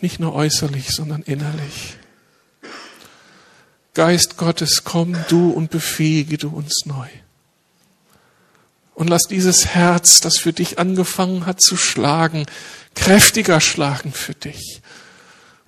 [0.00, 1.96] nicht nur äußerlich, sondern innerlich.
[3.94, 7.08] Geist Gottes, komm du und befähige du uns neu.
[8.94, 12.46] Und lass dieses Herz, das für dich angefangen hat zu schlagen,
[12.94, 14.80] kräftiger schlagen für dich.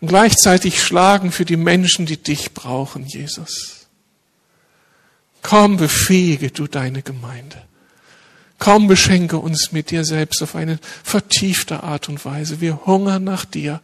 [0.00, 3.86] Und gleichzeitig schlagen für die Menschen, die dich brauchen, Jesus.
[5.42, 7.62] Komm, befähige du deine Gemeinde.
[8.58, 12.60] Komm, beschenke uns mit dir selbst auf eine vertiefte Art und Weise.
[12.60, 13.80] Wir hungern nach dir.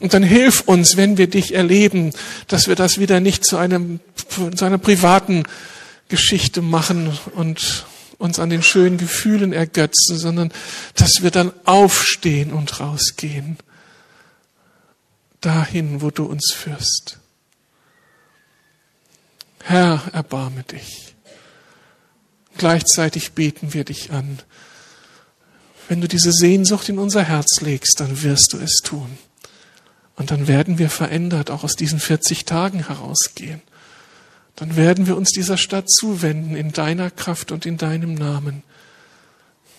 [0.00, 2.12] Und dann hilf uns, wenn wir dich erleben,
[2.48, 5.44] dass wir das wieder nicht zu, einem, zu einer privaten
[6.08, 7.86] Geschichte machen und
[8.18, 10.52] uns an den schönen Gefühlen ergötzen, sondern
[10.94, 13.58] dass wir dann aufstehen und rausgehen.
[15.40, 17.18] Dahin, wo du uns führst.
[19.62, 21.14] Herr, erbarme dich.
[22.56, 24.38] Gleichzeitig beten wir dich an.
[25.88, 29.18] Wenn du diese Sehnsucht in unser Herz legst, dann wirst du es tun.
[30.16, 33.60] Und dann werden wir verändert auch aus diesen 40 Tagen herausgehen.
[34.56, 38.62] Dann werden wir uns dieser Stadt zuwenden in deiner Kraft und in deinem Namen.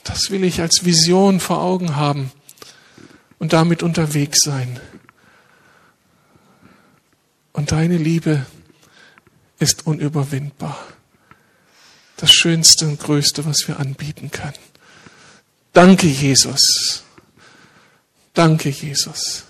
[0.04, 2.32] Das will ich als Vision vor Augen haben
[3.40, 4.80] und damit unterwegs sein.
[7.54, 8.46] Und deine Liebe
[9.60, 10.78] ist unüberwindbar.
[12.18, 14.54] Das Schönste und Größte, was wir anbieten können.
[15.72, 17.04] Danke, Jesus.
[18.34, 19.46] Danke, Jesus.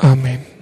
[0.00, 0.57] Amen.